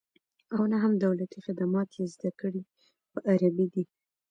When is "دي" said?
3.73-3.83